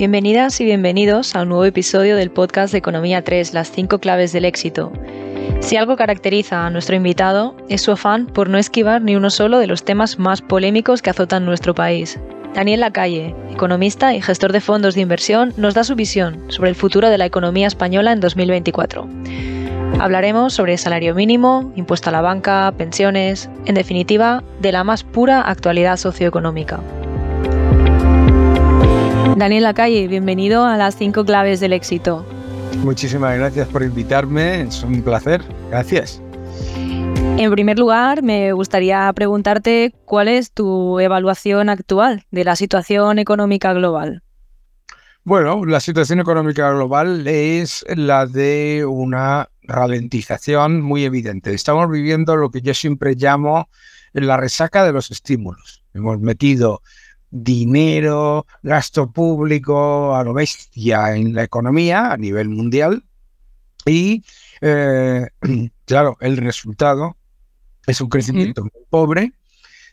[0.00, 4.32] Bienvenidas y bienvenidos a un nuevo episodio del podcast de Economía 3, las 5 claves
[4.32, 4.90] del éxito.
[5.60, 9.58] Si algo caracteriza a nuestro invitado es su afán por no esquivar ni uno solo
[9.58, 12.18] de los temas más polémicos que azotan nuestro país.
[12.54, 16.76] Daniel Lacalle, economista y gestor de fondos de inversión, nos da su visión sobre el
[16.76, 19.06] futuro de la economía española en 2024.
[19.98, 25.42] Hablaremos sobre salario mínimo, impuesto a la banca, pensiones, en definitiva, de la más pura
[25.42, 26.80] actualidad socioeconómica.
[29.36, 32.26] Daniel Lacalle, bienvenido a las 5 claves del éxito.
[32.78, 35.42] Muchísimas gracias por invitarme, es un placer.
[35.70, 36.20] Gracias.
[37.38, 43.72] En primer lugar, me gustaría preguntarte cuál es tu evaluación actual de la situación económica
[43.72, 44.22] global.
[45.24, 51.54] Bueno, la situación económica global es la de una ralentización muy evidente.
[51.54, 53.68] Estamos viviendo lo que yo siempre llamo
[54.12, 55.84] la resaca de los estímulos.
[55.94, 56.82] Hemos metido
[57.30, 63.04] dinero, gasto público a lo bestia en la economía a nivel mundial.
[63.86, 64.24] Y
[64.60, 65.26] eh,
[65.84, 67.16] claro, el resultado
[67.86, 69.32] es un crecimiento muy pobre,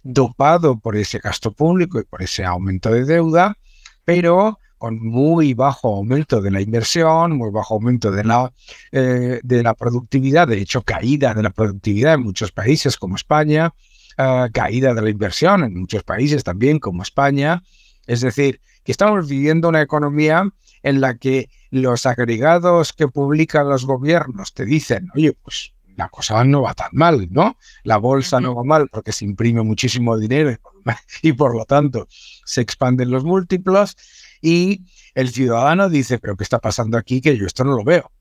[0.04, 3.58] dopado por ese gasto público y por ese aumento de deuda,
[4.06, 8.54] pero con muy bajo aumento de la inversión, muy bajo aumento de la,
[8.92, 13.74] eh, de la productividad, de hecho caída de la productividad en muchos países como España,
[14.20, 17.62] Ah, caída de la inversión en muchos países también, como España.
[18.08, 20.52] Es decir, que estamos viviendo una economía
[20.82, 26.44] en la que los agregados que publican los gobiernos te dicen, oye, pues la cosa
[26.44, 27.58] no va tan mal, ¿no?
[27.84, 30.56] La bolsa no va mal porque se imprime muchísimo dinero
[31.22, 33.98] y por lo tanto se expanden los múltiplos
[34.42, 34.82] y
[35.14, 37.22] el ciudadano dice, pero ¿qué está pasando aquí?
[37.22, 38.12] Que yo esto no lo veo.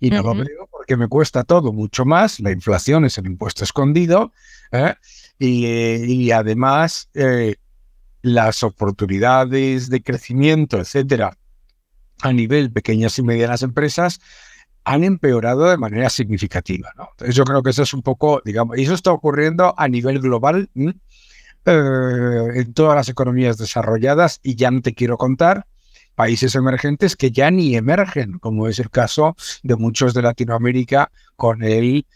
[0.00, 3.64] Y no lo veo porque me cuesta todo mucho más, la inflación es el impuesto
[3.64, 4.32] escondido,
[4.70, 4.94] ¿eh?
[5.38, 7.56] y, además eh,
[8.20, 11.38] las oportunidades de crecimiento, etcétera,
[12.20, 14.20] a nivel pequeñas y medianas empresas
[14.84, 16.92] han empeorado de manera significativa.
[17.30, 20.68] yo creo que eso es un poco, digamos, y eso está ocurriendo a nivel global
[20.74, 20.92] eh,
[21.64, 25.66] en todas las economías desarrolladas y ya no te quiero contar
[26.14, 31.62] países emergentes que ya ni emergen, como es el caso de muchos de Latinoamérica con
[31.62, 32.06] el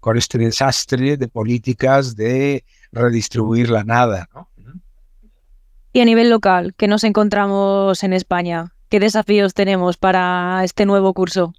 [0.00, 4.28] con este desastre de políticas de redistribuir la nada.
[5.92, 8.72] Y a nivel local, ¿qué nos encontramos en España?
[8.88, 11.54] ¿Qué desafíos tenemos para este nuevo curso?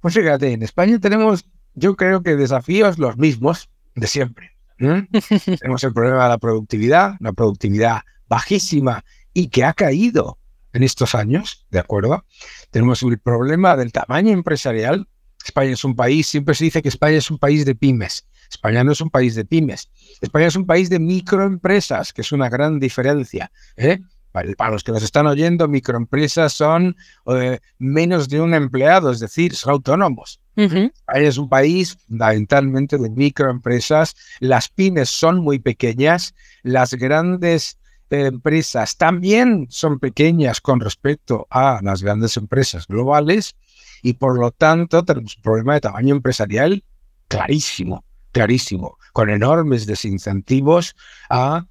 [0.00, 4.52] Pues fíjate, en España tenemos, yo creo que desafíos los mismos de siempre.
[4.78, 10.38] tenemos el problema de la productividad, una productividad bajísima y que ha caído
[10.74, 12.26] en estos años, ¿de acuerdo?
[12.70, 15.08] Tenemos el problema del tamaño empresarial,
[15.44, 18.26] España es un país, siempre se dice que España es un país de pymes.
[18.50, 19.90] España no es un país de pymes.
[20.20, 23.50] España es un país de microempresas, que es una gran diferencia.
[23.76, 24.00] ¿eh?
[24.32, 26.96] Para, los que nos están oyendo, microempresas son
[27.26, 30.40] eh, menos de un empleado, es decir, son autónomos.
[30.56, 34.16] España es un país fundamentalmente de microempresas.
[34.40, 36.34] Las pymes son muy pequeñas.
[36.62, 37.78] Las grandes
[38.22, 43.54] empresas también son pequeñas con respecto a las grandes empresas globales
[44.02, 46.84] y por lo tanto tenemos un problema de tamaño empresarial
[47.28, 50.94] clarísimo, clarísimo, con enormes desincentivos
[51.28, 51.66] al,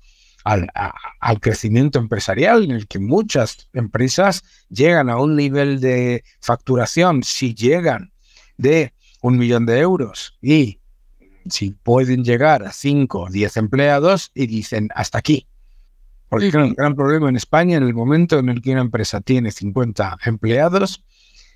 [1.39, 8.11] crecimiento empresarial, en el que muchas empresas llegan a un nivel de facturación, si llegan
[8.57, 10.79] de un millón de euros y
[11.49, 15.47] si pueden llegar a 5 o 10 empleados y dicen hasta aquí.
[16.33, 19.51] Porque el gran problema en España, en el momento en el que una empresa tiene
[19.51, 21.03] 50 empleados,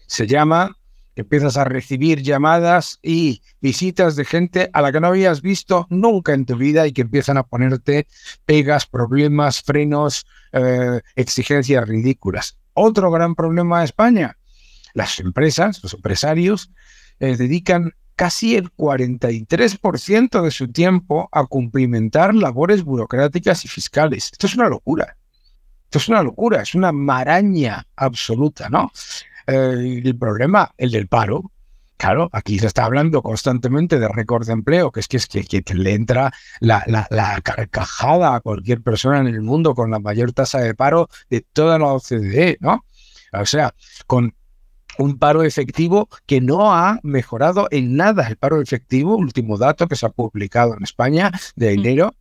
[0.05, 0.77] se llama,
[1.15, 6.35] empiezas a recibir llamadas y visitas de gente a la que no habías visto nunca
[6.35, 8.05] en tu vida y que empiezan a ponerte
[8.45, 12.57] pegas, problemas, frenos, eh, exigencias ridículas.
[12.73, 14.37] Otro gran problema de España,
[14.93, 16.71] las empresas, los empresarios,
[17.19, 24.31] eh, dedican casi el 43% de su tiempo a cumplimentar labores burocráticas y fiscales.
[24.31, 25.15] Esto es una locura.
[25.85, 28.91] Esto es una locura, es una maraña absoluta, ¿no?
[29.45, 31.51] Eh, el problema, el del paro,
[31.97, 35.63] Claro, aquí se está hablando constantemente de récord de empleo, que es que, es que,
[35.73, 40.59] le entra la, la, carcajada a cualquier persona en el mundo con la mayor tasa
[40.59, 42.85] de paro de toda la OCDE, ¿no?
[43.33, 43.73] O sea,
[44.05, 44.35] con
[44.97, 48.27] un paro efectivo que no ha mejorado en nada.
[48.27, 52.13] El paro efectivo, último dato que se ha publicado en España de enero,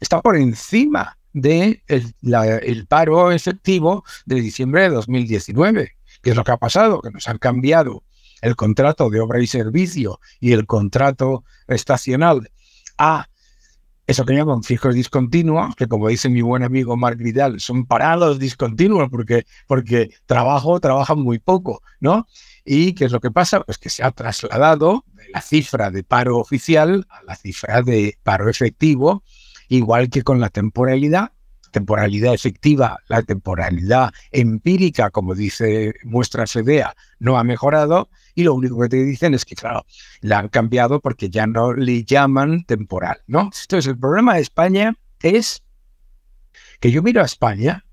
[0.00, 5.92] está por encima del de el paro efectivo de diciembre de 2019.
[6.22, 7.00] ¿Qué es lo que ha pasado?
[7.00, 8.02] Que nos han cambiado
[8.40, 12.50] el contrato de obra y servicio y el contrato estacional
[12.98, 13.28] a
[14.06, 18.38] eso que llaman fijos discontinuos, que como dice mi buen amigo Mark Vidal, son parados
[18.38, 22.26] discontinuos porque, porque trabajo, trabajan muy poco, ¿no?
[22.64, 23.60] ¿Y qué es lo que pasa?
[23.60, 28.16] Pues que se ha trasladado de la cifra de paro oficial a la cifra de
[28.22, 29.24] paro efectivo,
[29.68, 31.32] igual que con la temporalidad,
[31.72, 38.78] temporalidad efectiva, la temporalidad empírica, como dice muestra SEDEA, no ha mejorado y lo único
[38.80, 39.84] que te dicen es que, claro,
[40.20, 43.50] la han cambiado porque ya no le llaman temporal, ¿no?
[43.62, 45.62] Entonces, el problema de España es
[46.78, 47.84] que yo miro a España,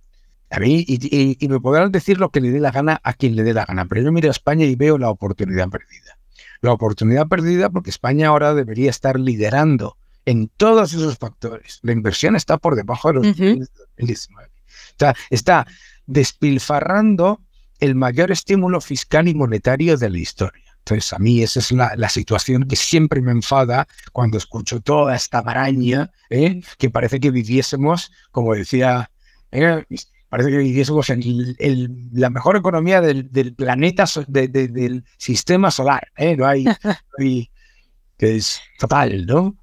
[0.52, 3.38] a mí, y, y me podrán decir lo que le dé la gana a quien
[3.38, 6.20] le dé la gana, pero yo miro a España y veo la oportunidad perdida.
[6.60, 11.80] La oportunidad perdida porque España ahora debería estar liderando en todos esos factores.
[11.84, 15.68] La inversión está por debajo de los uh está
[16.06, 17.42] despilfarrando
[17.84, 20.64] el mayor estímulo fiscal y monetario de la historia.
[20.80, 25.42] Entonces, a mí esa es la, situación que siempre me enfada cuando escucho toda esta
[25.42, 26.62] maraña, ¿eh?
[26.78, 29.12] que parece que viviésemos, como decía,
[29.52, 29.84] ¿eh?
[30.30, 36.08] parece que viviésemos en la mejor economía del, planeta, del sistema solar.
[36.16, 36.38] ¿eh?
[36.38, 36.66] No hay,
[38.18, 39.58] que es total, ¿no?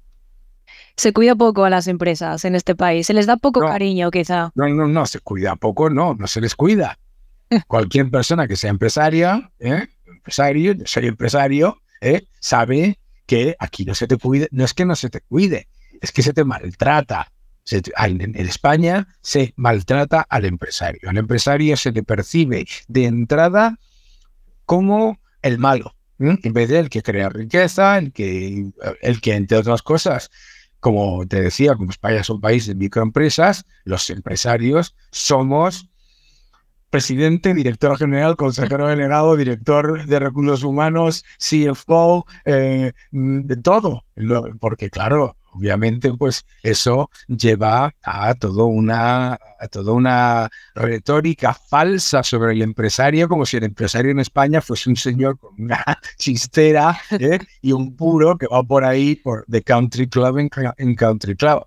[0.95, 3.07] se cuida poco a las empresas en este país.
[3.07, 4.51] Se les da poco cariño, quizá.
[4.53, 6.99] No, no, no, se cuida poco, no, no se les cuida.
[7.67, 9.87] Cualquier persona que sea empresaria, ¿eh?
[10.05, 12.25] empresario, yo soy empresario, ¿eh?
[12.39, 15.67] sabe que aquí no se te cuide, no es que no se te cuide,
[16.01, 17.31] es que se te maltrata.
[17.69, 21.09] en, España se maltrata al empresario.
[21.09, 23.77] Al empresario se le percibe de entrada
[24.65, 28.71] como el malo, en vez de que crea riqueza, el que,
[29.01, 30.29] el que entre otras cosas
[30.81, 35.90] como te decía, como España es un país de microempresas, los empresarios somos
[36.91, 44.03] presidente, director general, consejero delegado, director de recursos humanos, CFO, eh, de todo.
[44.59, 52.51] Porque claro, obviamente, pues eso lleva a, todo una, a toda una retórica falsa sobre
[52.53, 55.83] el empresario, como si el empresario en España fuese un señor con una
[56.17, 57.39] chistera ¿eh?
[57.61, 61.65] y un puro que va por ahí por The Country Club en Country Club.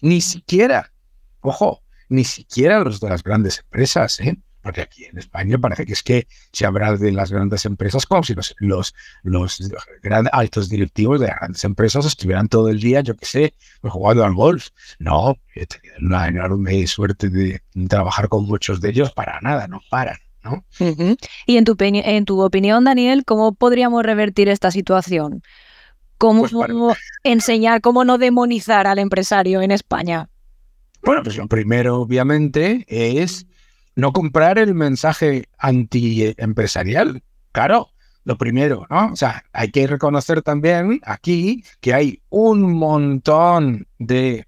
[0.00, 0.90] Ni siquiera,
[1.40, 4.38] ojo, ni siquiera los de las grandes empresas, ¿eh?
[4.62, 8.22] Porque aquí en España parece que es que se habla de las grandes empresas como
[8.22, 9.60] si los, los, los
[10.32, 14.24] altos directivos de las grandes empresas estuvieran todo el día, yo qué sé, pues jugando
[14.24, 14.68] al golf.
[14.98, 19.80] No, he tenido una enorme suerte de trabajar con muchos de ellos para nada, no
[19.90, 20.18] paran.
[20.42, 20.64] ¿no?
[21.46, 25.42] Y en tu, en tu opinión, Daniel, ¿cómo podríamos revertir esta situación?
[26.18, 30.28] ¿Cómo pues enseñar, cómo no demonizar al empresario en España?
[31.02, 33.46] Bueno, pues lo primero, obviamente, es
[33.96, 37.22] no comprar el mensaje anti-empresarial.
[37.52, 37.90] Claro,
[38.24, 39.12] lo primero, ¿no?
[39.12, 44.46] O sea, hay que reconocer también aquí que hay un montón de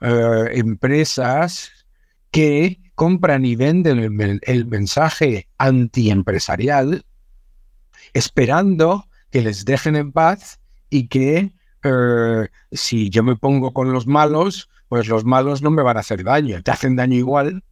[0.00, 1.70] eh, empresas
[2.30, 7.04] que compran y venden el, el mensaje antiempresarial
[8.12, 10.60] esperando que les dejen en paz
[10.90, 11.52] y que
[11.84, 16.00] eh, si yo me pongo con los malos, pues los malos no me van a
[16.00, 17.62] hacer daño, te hacen daño igual.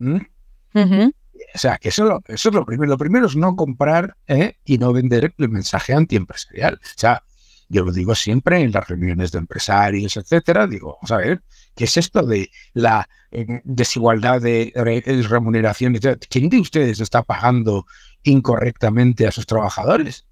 [1.55, 2.91] O sea, que eso, eso, es lo primero.
[2.91, 4.57] Lo primero es no comprar ¿eh?
[4.65, 6.75] y no vender el mensaje antiempresarial.
[6.75, 7.23] O sea,
[7.69, 10.67] yo lo digo siempre en las reuniones de empresarios, etcétera.
[10.67, 11.43] Digo, vamos a ver,
[11.75, 14.73] ¿qué es esto de la eh, desigualdad de,
[15.29, 15.99] remuneración?
[16.29, 17.87] ¿Quién de ustedes está pagando
[18.23, 20.27] incorrectamente a sus trabajadores?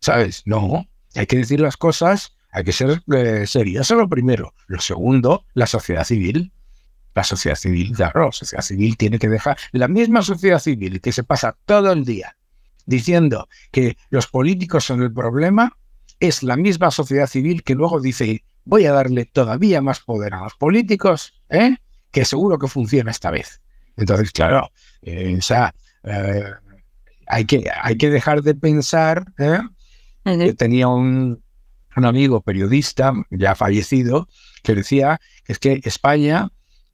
[0.00, 0.42] ¿Sabes?
[0.44, 3.42] No, hay que decir las cosas, hay que ser eh.
[3.42, 4.54] Eso es lo primero.
[4.66, 6.52] Lo segundo, la sociedad civil
[7.18, 11.10] la sociedad civil, claro, la sociedad civil tiene que dejar, la misma sociedad civil que
[11.10, 12.36] se pasa todo el día
[12.86, 15.76] diciendo que los políticos son el problema,
[16.20, 20.44] es la misma sociedad civil que luego dice, voy a darle todavía más poder a
[20.44, 21.76] los políticos, ¿eh?
[22.12, 23.60] que seguro que funciona esta vez.
[23.96, 24.70] Entonces, claro,
[25.02, 26.44] eh, o sea, eh,
[27.26, 29.24] hay, que, hay que dejar de pensar.
[30.24, 31.42] Yo tenía un,
[31.96, 34.28] un amigo periodista ya fallecido
[34.62, 36.48] que decía que es que España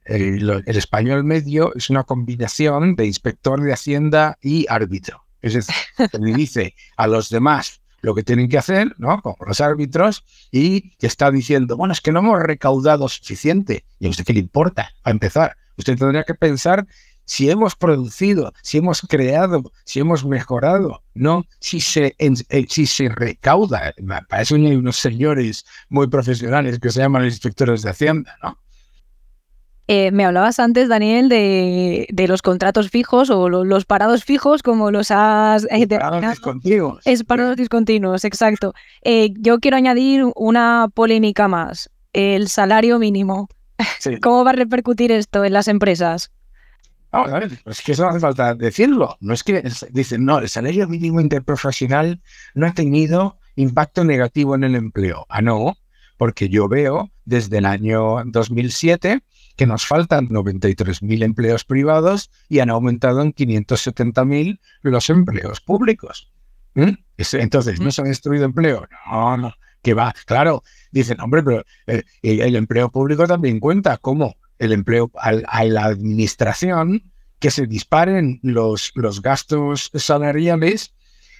[0.05, 5.25] el, español medio es una combinación de inspector de Hacienda y árbitro.
[5.41, 5.75] Es decir,
[6.19, 9.19] le dice a los demás lo que tienen que hacer, ¿no?
[9.21, 13.83] Como los árbitros, y que está diciendo, bueno, es que no hemos recaudado suficiente.
[13.99, 14.91] ¿Y a usted qué le importa?
[15.03, 16.85] A empezar, usted tendría que pensar
[17.25, 23.09] si hemos producido, si hemos creado, si hemos mejorado, no si se, eh, si se
[23.09, 23.93] recauda.
[24.29, 28.59] Para eso hay unos señores muy profesionales que se llaman inspectores de Hacienda, ¿no?
[29.87, 35.11] Eh, me hablabas antes, Daniel, de, los contratos fijos o los parados fijos, como los
[35.11, 35.67] has...
[35.69, 37.01] Eh, parados discontinuos.
[37.05, 38.73] Es parados discontinuos, exacto.
[39.03, 43.47] Eh, yo quiero añadir una polémica más, el salario mínimo.
[44.21, 46.31] ¿Cómo va a repercutir esto en las empresas?
[47.11, 49.17] Vamos a ver, es que eso no hace falta decirlo.
[49.21, 52.21] No es que dicen, no, el salario mínimo interprofesional
[52.55, 55.25] no ha tenido impacto negativo en el empleo.
[55.29, 55.77] Ah, no,
[56.17, 59.21] porque yo veo desde el año 2007
[59.55, 66.31] que nos faltan 93.000 empleos privados y han aumentado en 570.000 los empleos públicos.
[66.73, 66.91] ¿Mm?
[67.17, 68.87] Entonces, ¿no se ha destruido empleo?
[69.09, 70.13] No, no, que va.
[70.25, 73.97] Claro, dicen, hombre, pero eh, el, empleo público también cuenta.
[73.97, 74.35] ¿Cómo?
[74.59, 80.93] El empleo a, la administración, que se disparen los, los gastos salariales,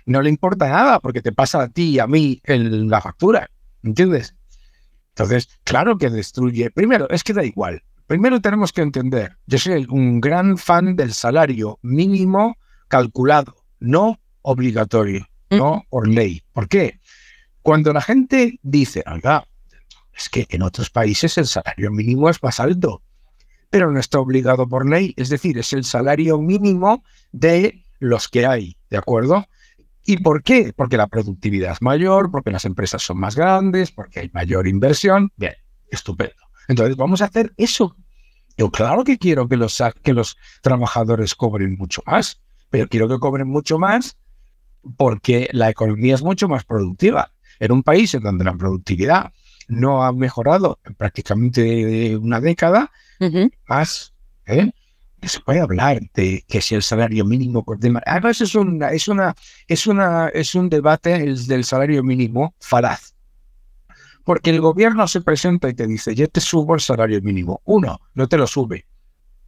[0.05, 3.49] no le importa nada porque te pasa a ti y a mí en la factura.
[3.83, 4.35] ¿Entiendes?
[5.09, 6.71] Entonces, claro que destruye.
[6.71, 7.83] Primero, es que da igual.
[8.07, 12.57] Primero tenemos que entender, yo soy un gran fan del salario mínimo
[12.87, 15.57] calculado, no obligatorio, mm.
[15.57, 16.43] no por ley.
[16.53, 16.99] ¿Por qué?
[17.63, 19.47] Cuando la gente dice, oiga,
[20.13, 23.01] es que en otros países el salario mínimo es más alto,
[23.71, 28.45] pero no está obligado por ley, es decir, es el salario mínimo de los que
[28.45, 29.47] hay, ¿de acuerdo?
[30.03, 30.73] ¿Y por qué?
[30.75, 35.31] Porque la productividad es mayor, porque las empresas son más grandes, porque hay mayor inversión.
[35.35, 35.55] Bien,
[35.89, 36.44] estupendo.
[36.67, 37.95] Entonces, vamos a hacer eso.
[38.57, 43.19] Yo claro que quiero que los, que los trabajadores cobren mucho más, pero quiero que
[43.19, 44.17] cobren mucho más
[44.97, 47.31] porque la economía es mucho más productiva.
[47.59, 49.31] En un país en donde la productividad
[49.67, 52.91] no ha mejorado en prácticamente una década,
[53.67, 54.13] más,
[54.45, 54.71] ¿eh?
[55.27, 59.35] se puede hablar de que si el salario mínimo por Además es una, es una,
[59.67, 63.14] es una, es un debate el del salario mínimo falaz.
[64.25, 67.61] Porque el gobierno se presenta y te dice, yo te subo el salario mínimo.
[67.63, 68.85] Uno, no te lo sube.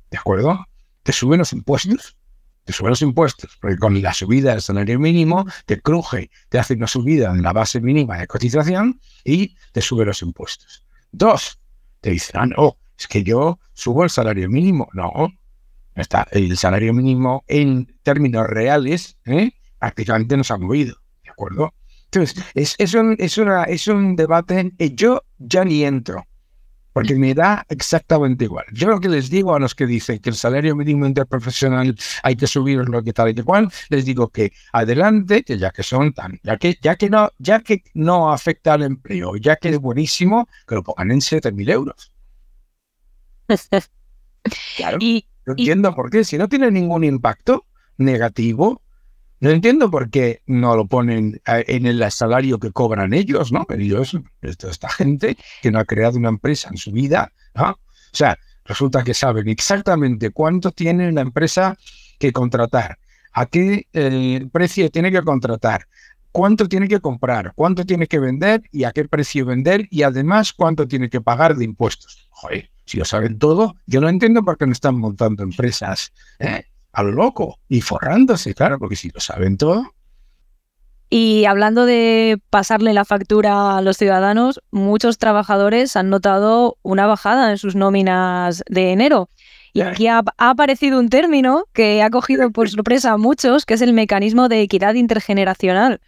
[0.09, 0.65] ¿De acuerdo?
[1.03, 2.15] Te suben los impuestos.
[2.63, 6.73] Te suben los impuestos, porque con la subida del salario mínimo te cruje, te hace
[6.73, 10.83] una subida en la base mínima de cotización y te sube los impuestos.
[11.11, 11.59] Dos,
[12.01, 14.89] te dicen, ah, no, es que yo subo el salario mínimo.
[14.93, 15.11] No,
[15.95, 19.51] Está, el salario mínimo en términos reales ¿eh?
[19.79, 21.73] prácticamente no se ha movido, ¿de acuerdo?
[22.17, 26.25] Entonces, es, es, un, es, una, es un debate que yo ya ni entro,
[26.91, 28.65] porque me da exactamente igual.
[28.73, 32.35] Yo lo que les digo a los que dicen que el salario mínimo interprofesional hay
[32.35, 36.11] que subirlo, que tal y que cual, les digo que adelante, que ya que son
[36.13, 39.77] tan, ya que, ya que no, ya que no afecta al empleo, ya que es
[39.77, 42.11] buenísimo, que lo pongan en 7.000 euros.
[44.77, 44.97] Claro.
[45.01, 46.23] Y, no entiendo por qué.
[46.23, 47.65] Si no tiene ningún impacto
[47.97, 48.81] negativo,
[49.39, 53.65] no entiendo por qué no lo ponen en el salario que cobran ellos, ¿no?
[53.69, 57.71] Ellos, esta gente que no ha creado una empresa en su vida, ¿no?
[57.71, 61.77] O sea, resulta que saben exactamente cuánto tiene la empresa
[62.19, 62.97] que contratar,
[63.33, 65.87] a qué eh, precio tiene que contratar,
[66.31, 70.53] cuánto tiene que comprar, cuánto tiene que vender y a qué precio vender y además
[70.53, 72.27] cuánto tiene que pagar de impuestos.
[72.29, 76.65] Joder, si lo saben todo, yo no entiendo por qué no están montando empresas ¿eh?
[76.97, 79.93] A lo loco y forrándose, claro, porque si lo saben todo.
[81.11, 87.51] Y hablando de pasarle la factura a los ciudadanos, muchos trabajadores han notado una bajada
[87.51, 89.29] en sus nóminas de enero.
[89.73, 93.81] Y aquí ha, aparecido un término que ha cogido por sorpresa a muchos, que es
[93.83, 96.01] el mecanismo de equidad intergeneracional.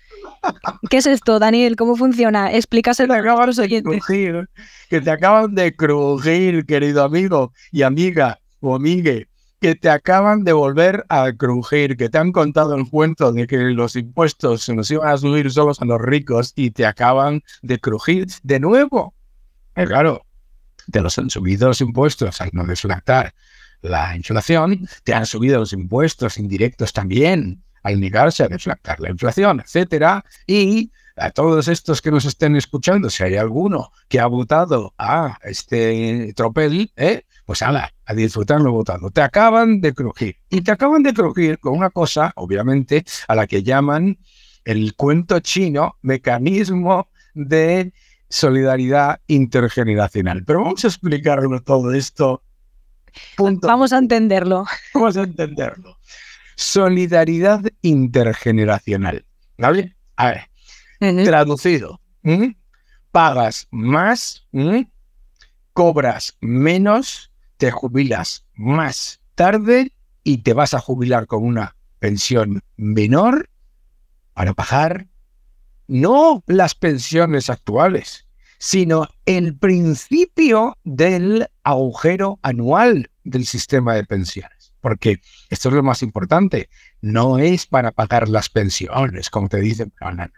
[0.89, 1.75] ¿Qué es esto, Daniel?
[1.75, 2.51] ¿Cómo funciona?
[2.51, 4.03] Explícaselo a los oyentes.
[4.07, 9.28] que te acaban de crujir, querido amigo y amiga o amigue,
[9.59, 13.57] que te acaban de volver a crujir, que te han contado el cuento de que
[13.57, 17.79] los impuestos se nos iban a subir solos a los ricos y te acaban de
[17.79, 19.13] crujir de nuevo.
[19.75, 20.25] Eh, claro,
[20.91, 23.33] te los han subido los impuestos al no deflactar
[23.81, 29.61] la inflación, te han subido los impuestos indirectos también al negarse a deflactar la inflación,
[29.61, 34.93] etcétera, y a todos estos que nos estén escuchando, si hay alguno que ha votado
[34.97, 37.25] a este tropel, ¿eh?
[37.45, 39.09] pues ala, a disfrutarlo votando.
[39.09, 40.37] Te acaban de crujir.
[40.49, 44.17] Y te acaban de crujir con una cosa, obviamente, a la que llaman
[44.65, 47.91] el cuento chino mecanismo de
[48.29, 50.43] solidaridad intergeneracional.
[50.45, 52.43] Pero vamos a explicarlo todo esto.
[53.37, 54.65] Vamos a entenderlo.
[54.93, 55.97] Vamos a entenderlo.
[56.55, 59.25] Solidaridad intergeneracional.
[59.57, 59.95] ¿Vale?
[60.17, 60.48] A ver,
[60.99, 61.99] traducido.
[63.11, 64.47] Pagas más,
[65.73, 73.49] cobras menos, te jubilas más tarde y te vas a jubilar con una pensión menor
[74.33, 75.07] para pagar
[75.87, 78.27] no las pensiones actuales,
[78.59, 84.73] sino el principio del agujero anual del sistema de pensiones.
[84.81, 86.69] Porque esto es lo más importante,
[87.01, 90.31] no es para pagar las pensiones, como te dicen, no, no, no,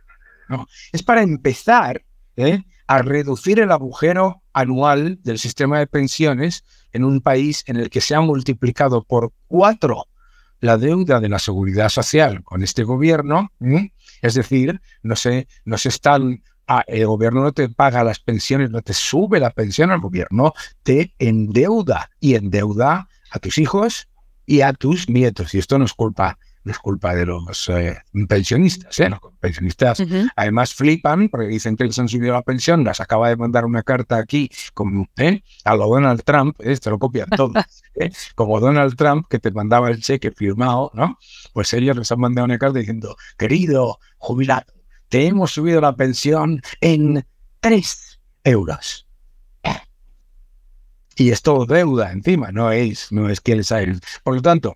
[0.92, 2.04] es para empezar
[2.36, 2.64] ¿eh?
[2.88, 8.02] a reducir el agujero anual del sistema de pensiones en un país en el que
[8.02, 10.08] se ha multiplicado por cuatro
[10.60, 13.52] la deuda de la seguridad social con este gobierno.
[14.22, 16.42] Es decir, no se, no se están
[16.74, 20.54] Ah, el gobierno no te paga las pensiones, no te sube la pensión al gobierno,
[20.84, 24.08] te endeuda y endeuda a tus hijos
[24.46, 25.54] y a tus nietos.
[25.54, 29.00] Y esto no es culpa, no es culpa de los eh, pensionistas.
[29.00, 29.10] ¿eh?
[29.10, 30.03] Los pensionistas
[30.36, 32.84] además flipan porque dicen que les han subido la pensión.
[32.84, 35.41] Las acaba de mandar una carta aquí como, ¿eh?
[35.65, 36.77] a lo Donald Trump, ¿eh?
[36.77, 37.53] te lo copian todo.
[37.96, 38.12] ¿eh?
[38.36, 41.18] Como Donald Trump que te mandaba el cheque firmado, ¿no?
[41.53, 44.72] Pues ellos les han mandado una carta diciendo, querido jubilado,
[45.10, 47.25] te hemos subido la pensión en
[47.60, 49.08] 3 euros.
[51.15, 53.72] Y es todo deuda encima, no es, no es que les.
[54.24, 54.75] Por lo tanto,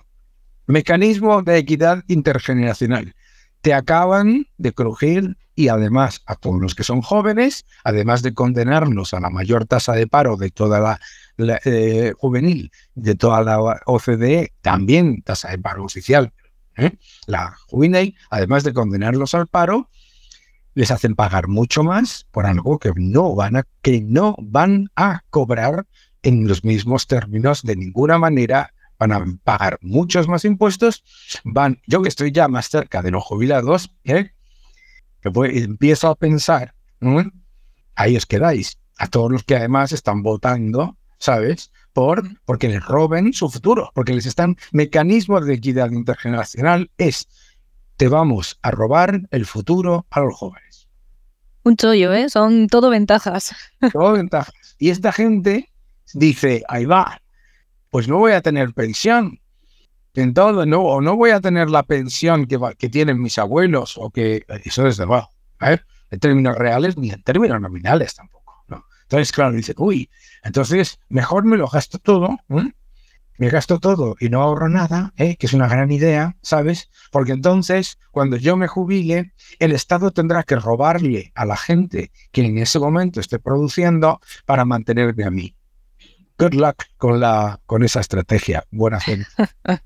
[0.68, 3.16] mecanismo de equidad intergeneracional.
[3.62, 9.14] Te acaban de crujir y además a todos los que son jóvenes, además de condenarnos
[9.14, 11.00] a la mayor tasa de paro de toda
[11.38, 16.34] la, eh, juvenil, de toda la OCDE, también tasa de paro oficial,
[16.78, 16.92] ¿eh?
[17.26, 19.90] la juvenil, además de condenarlos al paro,
[20.76, 25.22] les hacen pagar mucho más por algo que no van a, que no van a
[25.30, 25.88] cobrar
[26.22, 31.04] en los mismos términos de ninguna manera, van a pagar muchos más impuestos,
[31.44, 34.32] van, yo que estoy ya más cerca de los jubilados, ¿eh?
[35.24, 36.75] empiezo a pensar,
[37.96, 41.72] ahí os quedáis, a todos los que además están votando, ¿sabes?
[41.94, 47.28] Por, porque les roben su futuro, porque les están, mecanismos de equidad intergeneracional es,
[47.98, 50.88] te vamos a robar el futuro a los jóvenes.
[51.64, 52.30] Un chollo, ¿eh?
[52.30, 53.56] Son todo ventajas.
[53.92, 54.75] Todo ventajas.
[54.78, 55.72] Y esta gente
[56.14, 57.22] dice, ahí va,
[57.96, 59.40] pues no voy a tener pensión.
[60.16, 63.98] En todo, no, o no voy a tener la pensión que, que tienen mis abuelos,
[63.98, 65.30] o que eso desde luego,
[65.62, 65.80] ¿eh?
[66.12, 68.66] en términos reales ni en términos nominales tampoco.
[69.04, 70.10] Entonces, claro, dice, uy,
[70.44, 72.74] entonces mejor me lo gasto todo, ¿eh?
[73.38, 75.38] me gasto todo y no ahorro nada, ¿eh?
[75.38, 76.90] que es una gran idea, ¿sabes?
[77.14, 82.42] Porque entonces, cuando yo me jubile, el Estado tendrá que robarle a la gente que
[82.42, 85.55] en ese momento esté produciendo para mantenerme a mí.
[86.38, 88.64] Good luck con, la, con esa estrategia.
[88.72, 89.28] Buena gente.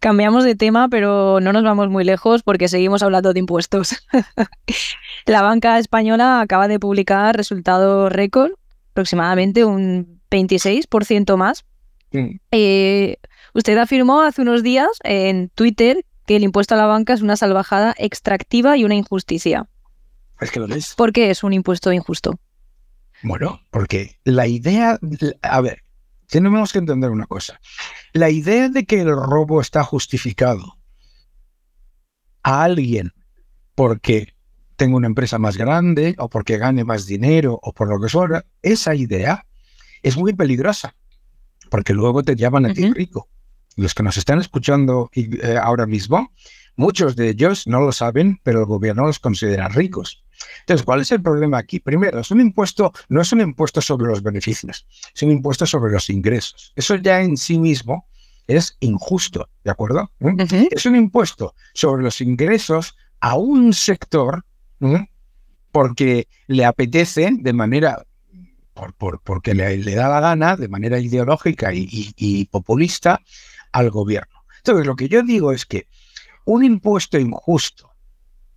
[0.00, 3.96] Cambiamos de tema, pero no nos vamos muy lejos porque seguimos hablando de impuestos.
[5.26, 8.52] la banca española acaba de publicar resultados récord,
[8.92, 11.64] aproximadamente un 26% más
[12.50, 13.16] eh,
[13.54, 17.36] usted afirmó hace unos días en Twitter que el impuesto a la banca es una
[17.36, 19.68] salvajada extractiva y una injusticia.
[20.40, 20.94] Es que lo es.
[20.94, 22.38] ¿Por qué es un impuesto injusto?
[23.22, 24.98] Bueno, porque la idea,
[25.42, 25.84] a ver,
[26.28, 27.60] tenemos que entender una cosa.
[28.12, 30.78] La idea de que el robo está justificado
[32.42, 33.12] a alguien
[33.74, 34.34] porque
[34.76, 38.44] tengo una empresa más grande o porque gane más dinero o por lo que sea,
[38.62, 39.46] esa idea
[40.02, 40.94] es muy peligrosa
[41.70, 43.28] porque luego te llaman a ti rico.
[43.76, 46.32] Los que nos están escuchando eh, ahora mismo,
[46.76, 50.24] muchos de ellos no lo saben, pero el gobierno los considera ricos.
[50.60, 51.80] Entonces, ¿cuál es el problema aquí?
[51.80, 55.92] Primero, es un impuesto, no es un impuesto sobre los beneficios, es un impuesto sobre
[55.92, 56.72] los ingresos.
[56.76, 58.06] Eso ya en sí mismo
[58.46, 60.10] es injusto, ¿de acuerdo?
[60.18, 60.40] ¿Mm?
[60.70, 64.44] Es un impuesto sobre los ingresos a un sector
[64.78, 65.04] ¿Mm?
[65.72, 68.04] porque le apetece de manera
[68.96, 73.20] por, porque le, da la gana de manera ideológica y, populista
[73.72, 74.40] al gobierno.
[74.58, 75.86] Entonces, lo que yo digo es que
[76.44, 77.90] un impuesto injusto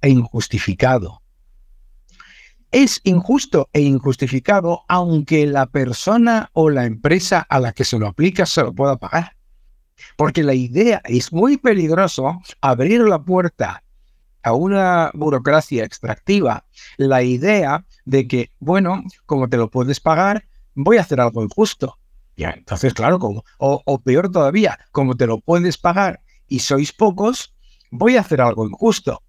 [0.02, 1.22] e injustificado
[2.73, 8.07] es injusto e injustificado aunque la persona o la empresa a la que se lo
[8.07, 9.38] aplica se lo pueda pagar.
[10.17, 13.83] Porque la idea es muy peligroso abrir la puerta
[14.41, 16.65] a una burocracia extractiva
[16.97, 21.97] la idea de que, bueno, como te lo puedes pagar, voy a hacer algo injusto.
[22.36, 27.53] Ya, entonces, claro, como, o, peor todavía, como te lo puedes pagar y sois pocos,
[27.91, 29.21] voy a hacer algo injusto.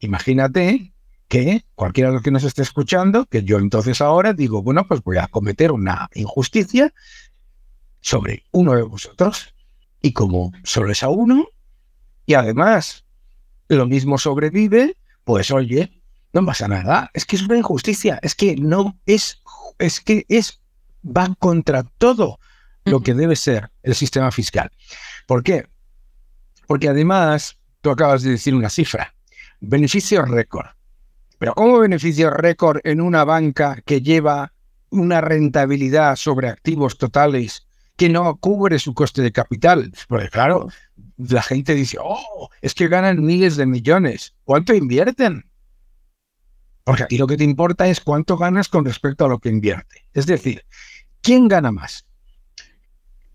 [0.00, 0.93] Imagínate
[1.34, 5.02] que cualquiera de los que nos esté escuchando, que yo entonces ahora digo, bueno, pues
[5.02, 6.94] voy a cometer una injusticia
[8.00, 9.52] sobre uno de vosotros.
[10.00, 11.48] Y como solo es a uno,
[12.24, 13.04] y además
[13.66, 16.00] lo mismo sobrevive, pues oye,
[16.32, 17.10] no pasa nada.
[17.14, 19.42] Es que es una injusticia, es que no es,
[19.80, 20.60] es que es,
[21.04, 22.38] va contra todo
[22.84, 24.70] lo que debe ser el sistema fiscal.
[25.26, 25.66] ¿Por qué?
[26.68, 29.16] Porque además, tú acabas de decir una cifra,
[29.58, 30.68] beneficio récord.
[31.38, 34.52] Pero ¿cómo beneficio récord en una banca que lleva
[34.90, 37.66] una rentabilidad sobre activos totales
[37.96, 39.92] que no cubre su coste de capital?
[40.08, 40.68] Porque claro,
[41.16, 44.34] la gente dice, oh, es que ganan miles de millones.
[44.44, 45.44] ¿Cuánto invierten?
[46.84, 50.06] Porque aquí lo que te importa es cuánto ganas con respecto a lo que invierte.
[50.12, 50.64] Es decir,
[51.22, 52.06] ¿quién gana más?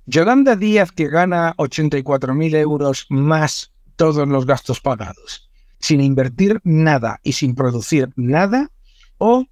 [0.05, 5.48] Yolanda Díaz, que gana 84.000 euros más todos los gastos pagados,
[5.79, 8.71] sin invertir nada y sin producir nada,
[9.17, 9.45] o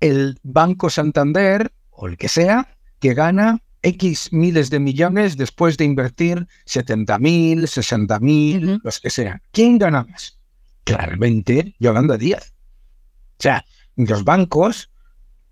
[0.00, 5.84] el Banco Santander, o el que sea, que gana X miles de millones después de
[5.84, 9.42] invertir 70.000, 60.000, los que sean.
[9.52, 10.38] ¿Quién gana más?
[10.84, 12.54] Claramente Yolanda Díaz.
[13.38, 13.64] O sea,
[13.96, 14.90] los bancos,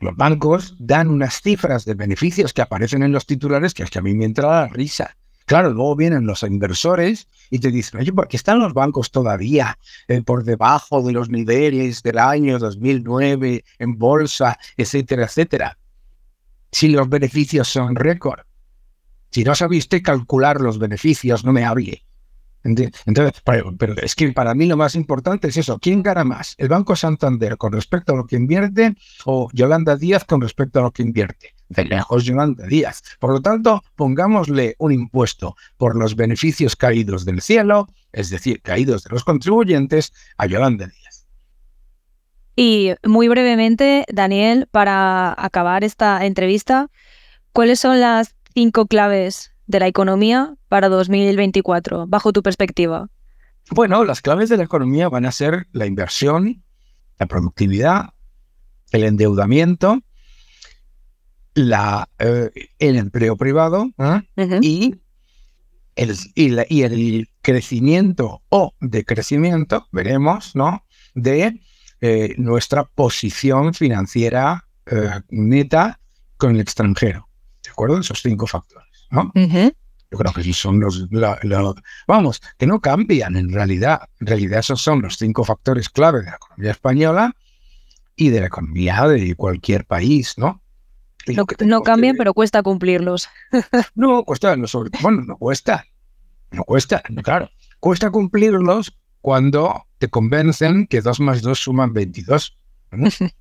[0.01, 3.99] los bancos dan unas cifras de beneficios que aparecen en los titulares que es que
[3.99, 5.17] a mí me entra la risa.
[5.53, 9.79] Claro, luego vienen los inversores y te dicen, oye, ¿por qué están los bancos todavía
[10.09, 15.77] eh, por debajo de los niveles del año 2009 en bolsa, etcétera, etcétera?
[16.71, 18.41] Si los beneficios son récord.
[19.31, 22.03] Si no sabiste calcular los beneficios, no me hable.
[22.65, 25.79] Entonces, pero es que para mí lo más importante es eso.
[25.79, 26.55] ¿Quién gana más?
[26.57, 28.95] ¿El Banco Santander con respecto a lo que invierte
[29.27, 31.55] o Yolanda Díaz con respecto a lo que invierte?
[31.73, 33.03] De lejos Yolanda Díaz.
[33.19, 39.05] Por lo tanto, pongámosle un impuesto por los beneficios caídos del cielo, es decir, caídos
[39.05, 41.27] de los contribuyentes, a Yolanda Díaz.
[42.55, 46.89] Y muy brevemente, Daniel, para acabar esta entrevista,
[47.53, 53.09] ¿cuáles son las cinco claves de la economía para 2024, bajo tu perspectiva?
[53.71, 56.63] Bueno, las claves de la economía van a ser la inversión,
[57.19, 58.11] la productividad,
[58.91, 60.03] el endeudamiento,
[61.55, 64.59] la, eh, el empleo privado ¿eh?
[64.61, 64.95] y,
[65.97, 70.85] el, y, el crecimiento o decrecimiento, veremos, ¿no?
[71.15, 71.61] De
[72.01, 74.67] eh, nuestra posición financiera
[75.29, 76.01] neta
[76.37, 77.29] con el extranjero.
[77.63, 77.99] ¿De acuerdo?
[77.99, 79.07] Esos cinco factores.
[80.13, 81.09] Yo creo que sí son los,
[82.07, 84.03] vamos, que no cambian en realidad.
[84.21, 87.37] En realidad esos son los cinco factores clave de la economía española
[88.17, 90.62] y de la economía de cualquier país, ¿no?
[91.65, 93.29] No, cambian, pero cuesta cumplirlos.
[93.95, 94.67] no, cuesta, no
[95.01, 95.85] bueno, no cuesta,
[96.51, 102.59] no cuesta, claro, cuesta cumplirlos cuando te convencen que 2 más 2 suman 22.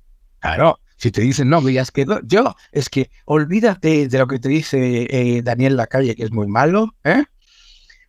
[0.42, 4.48] Claro, si te dicen, no, veas que yo, es que olvídate de lo que te
[4.48, 7.22] dice eh, Daniel Lacalle, que es muy malo, ¿eh?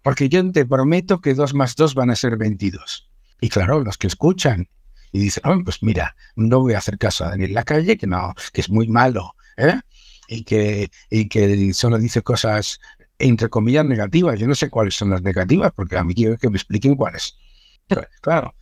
[0.02, 3.08] Porque yo te prometo que 2 más 2 van a ser 22.
[3.40, 4.68] Y claro, los que escuchan
[5.14, 8.62] y dicen, pues mira, no voy a hacer caso a Daniel Lacalle, que no, que
[8.62, 9.80] es muy malo, ¿eh?
[10.28, 12.80] Y que, y que solo dice cosas,
[13.20, 14.40] entre comillas, negativas.
[14.40, 17.38] Yo no sé cuáles son las negativas, porque a mí quiero que me expliquen cuáles.
[18.22, 18.56] Claro,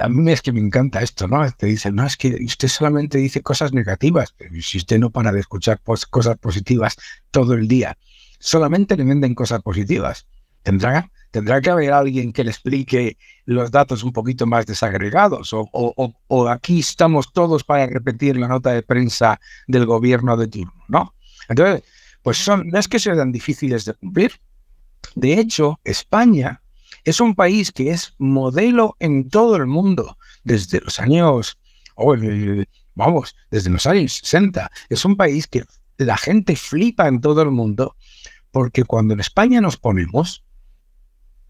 [0.00, 1.48] a mí es que me encanta esto, ¿no?
[1.52, 5.30] Te dicen, no, es que usted solamente dice cosas negativas, pero si usted no para
[5.30, 6.96] de escuchar cosas positivas
[7.30, 7.96] todo el día,
[8.40, 10.26] solamente le venden cosas positivas.
[10.62, 15.68] Tendrá, tendrá que haber alguien que le explique los datos un poquito más desagregados, o,
[15.72, 21.14] o, aquí estamos todos para repetir la nota de prensa del gobierno de turno, ¿no?
[21.48, 21.82] Entonces,
[22.22, 24.32] pues son, no es que sean difíciles de cumplir.
[25.14, 26.62] De hecho, España
[27.04, 31.58] es un país que es modelo en todo el mundo desde los años,
[31.94, 32.14] oh,
[32.94, 34.70] vamos, desde los años 60.
[34.88, 35.64] Es un país que
[35.96, 37.96] la gente flipa en todo el mundo
[38.50, 40.44] porque cuando en España nos ponemos,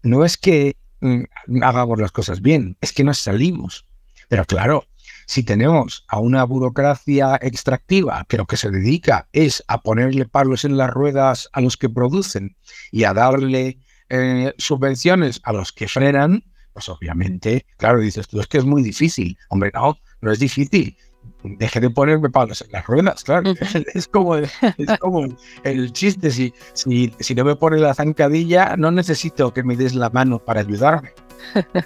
[0.03, 1.23] no es que mm,
[1.61, 3.85] hagamos las cosas bien, es que nos salimos.
[4.29, 4.85] Pero claro,
[5.25, 10.65] si tenemos a una burocracia extractiva que lo que se dedica es a ponerle palos
[10.65, 12.55] en las ruedas a los que producen
[12.91, 18.47] y a darle eh, subvenciones a los que frenan, pues obviamente, claro, dices tú, es
[18.47, 19.37] que es muy difícil.
[19.49, 20.97] Hombre, no, no es difícil.
[21.43, 23.53] Deje de ponerme palos en las ruedas, claro.
[23.95, 24.51] Es como, es
[24.99, 25.25] como
[25.63, 29.95] el chiste, si, si, si no me pone la zancadilla, no necesito que me des
[29.95, 31.11] la mano para ayudarme.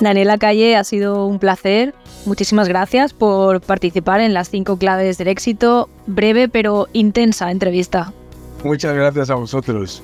[0.00, 1.94] Daniela Calle, ha sido un placer.
[2.26, 5.88] Muchísimas gracias por participar en las cinco claves del éxito.
[6.06, 8.12] Breve pero intensa entrevista.
[8.64, 10.02] Muchas gracias a vosotros.